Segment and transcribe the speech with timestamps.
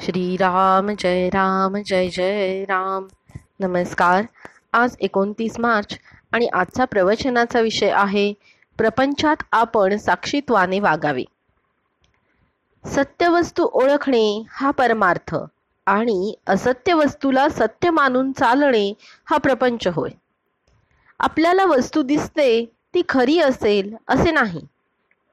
[0.00, 3.06] श्रीराम जय राम जय जय राम.
[3.60, 4.22] नमस्कार.
[4.72, 5.98] आज एकोणतीस मार्च
[6.32, 8.32] आणि आजचा प्रवचनाचा विषय आहे
[8.78, 11.24] प्रपंचात आपण साक्षीत्वाने वागावे.
[12.84, 15.36] सत्य वस्तू ओळखणे हा परमार्थ
[15.86, 18.92] आणि असत्य वस्तूला सत्य मानून चालणे
[19.30, 20.10] हा प्रपंच होय.
[21.20, 22.64] आपल्याला वस्तू दिसते
[22.94, 24.66] ती खरी असेल असे नाही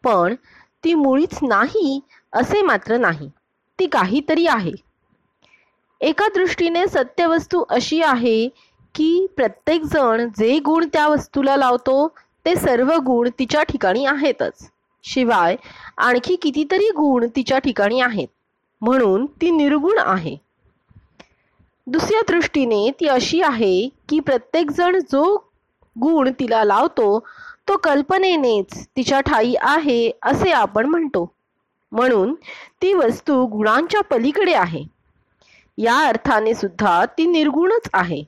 [0.04, 0.36] पण
[0.84, 2.00] ती मुळीच नाही
[2.34, 3.30] असे मात्र नाही.
[3.80, 4.72] ती काहीतरी आहे.
[6.02, 8.48] एका दृष्टीने सत्य वस्तू अशी आहे
[8.96, 12.08] की प्रत्येकजण जे गुण त्या वस्तूला लावतो
[12.46, 14.70] ते सर्व गुण तिच्या ठिकाणी आहेतच.
[15.04, 15.56] शिवाय
[15.98, 18.28] आणखी कितीतरी गुण तिच्या ठिकाणी आहेत.
[18.82, 20.36] म्हणून ती निर्गुण आहे.
[21.88, 25.36] दुसऱ्या दृष्टीने ती अशी आहे की प्रत्येकजण जो
[25.96, 27.20] गुण तिला लावतो
[27.68, 31.32] तो कल्पनेनेच तिच्या ठाई आहे असे आपण म्हणतो.
[31.92, 32.36] म्हणून
[32.82, 34.84] ती वस्तू गुणांच्या पलीकडे आहे.
[35.78, 38.24] या अर्थाने सुद्धा ती निर्गुणच आहे.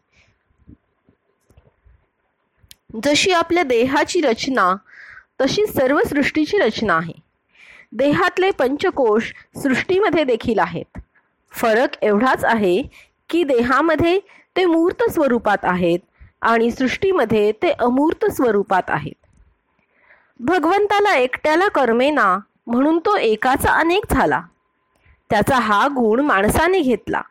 [3.03, 4.75] जशी आपल्या देहाची रचना
[5.41, 7.13] तशी सर्व सृष्टीची रचना आहे.
[7.91, 10.99] देहातले पंचकोश सृष्टीमध्ये देखील आहेत.
[11.51, 12.83] फरक एवढाच आहे
[13.29, 14.19] की देहामध्ये
[14.57, 15.99] ते मूर्त स्वरूपात आहेत
[16.41, 19.25] आणि सृष्टीमध्ये ते अमूर्त स्वरूपात आहेत.
[20.39, 24.41] भगवंताला एकट्याला कर्मेना म्हणून तो एकाचा अनेक झाला.
[25.29, 27.21] त्याचा हा गुण माणसाने घेतला.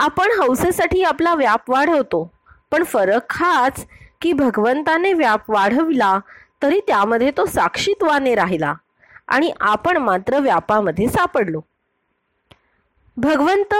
[0.00, 2.28] आपण हौसेसाठी आपला व्याप वाढवतो
[2.70, 3.84] पण फरक हाच
[4.22, 6.18] की भगवंताने व्याप वाढविला
[6.62, 8.74] तरी त्यामध्ये तो साक्षीत्वाने राहिला
[9.28, 11.60] आणि आपण मात्र व्यापामध्ये सापडलो.
[13.16, 13.74] भगवंत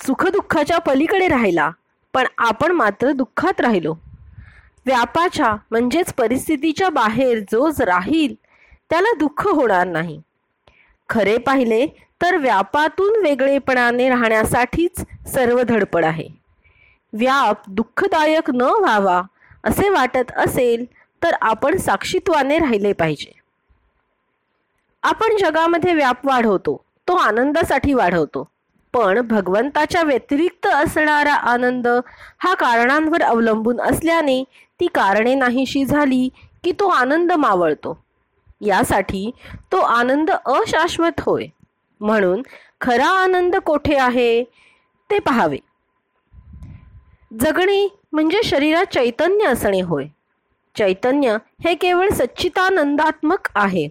[0.00, 1.70] सुखदुःखाच्या पलीकडे राहिला
[2.14, 3.94] पण आपण मात्र दुःखात राहिलो.
[4.86, 8.34] व्यापाच्या म्हणजेच परिस्थितीच्या बाहेर जो राहील
[8.90, 10.20] त्याला दुःख होणार नाही.
[11.08, 11.86] खरे पाहिले
[12.22, 16.28] तर व्यापातून वेगळेपणाने राहण्यासाठीच सर्व धडपड आहे.
[17.12, 19.22] व्याप दुःखदायक न व्हावा
[19.64, 20.84] असे वाटत असेल
[21.22, 23.32] तर आपण साक्षीत्वाने राहिले पाहिजे.
[25.02, 28.48] आपण जगामध्ये व्याप वाढवतो तो आनंदासाठी वाढवतो.
[28.92, 31.88] पण भगवंताच्या व्यतिरिक्त असणारा आनंद
[32.38, 34.44] हा कारणांवर अवलंबून असल्याने
[34.80, 36.28] ती कारणे नाहीशी झाली
[36.64, 38.05] की तो आनंद मावळतो.
[38.60, 39.30] यासाठी
[39.72, 41.46] तो आनंद अशाश्वत होय.
[42.00, 42.42] म्हणून
[42.80, 44.44] खरा आनंद कोठे आहे?
[45.10, 45.56] ते पहावे.
[47.40, 50.06] जगणे म्हणजे शरीरात चैतन्य असणे होय.
[50.76, 53.88] चैतन्य हे केवळ सच्चितानंदात्मक आहे.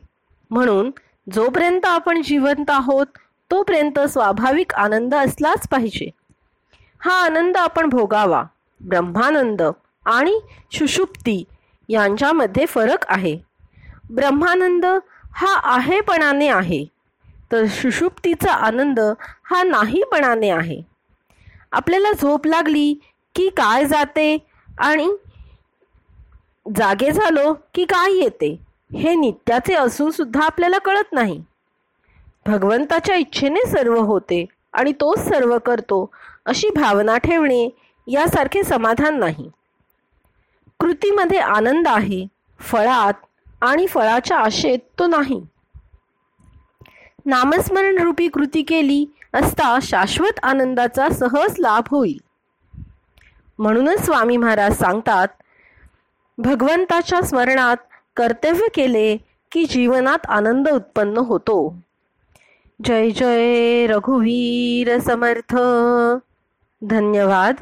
[0.49, 0.91] म्हणून
[1.33, 3.05] जोपर्यंत आपण जिवंत आहोत
[3.51, 6.09] तोपर्यंत स्वाभाविक आनंद असलाच पाहिजे.
[6.99, 8.43] हा आनंद आपण भोगावा.
[8.81, 9.61] ब्रह्मानंद
[10.05, 10.39] आणि
[10.71, 11.43] सुषुप्ती
[11.89, 13.44] यांच्यामध्ये फरक आहे.
[14.09, 14.85] ब्रह्मानंद
[15.35, 16.85] हा आहेपणाने आहे.
[17.51, 18.99] तर सुषुप्तीचा आनंद
[19.43, 20.81] हा नाहीपणाने आहे.
[21.71, 22.93] आपल्याला झोप लागली
[23.35, 24.37] की काय जाते
[24.79, 25.15] आणि
[26.75, 28.59] जागे झालो की काय येते
[28.93, 31.43] हे नित्याचे असून सुद्धा आपल्याला कळत नाही.
[32.45, 36.11] भगवंताच्या इच्छेने सर्व होते आणि तोच सर्व करतो
[36.45, 37.69] अशी भावना ठेवणे
[38.07, 39.49] यासारखे समाधान नाही.
[40.79, 42.27] कृतीमध्ये आनंद आहे
[42.59, 43.13] फळात
[43.61, 45.45] आणि फळाच्या आशेत तो नाही.
[47.25, 52.17] नामस्मरण रूपी कृती केली असता शाश्वत आनंदाचा सहज लाभ होईल.
[53.59, 55.27] म्हणूनच स्वामी महाराज सांगतात
[56.37, 57.77] भगवंताच्या स्मरणात
[58.15, 59.17] कर्तव्य केले
[59.51, 61.75] की जीवनात आनंद उत्पन्न होतो.
[62.85, 65.55] जय जय रघुवीर समर्थ.
[66.81, 67.55] धन्यवाद.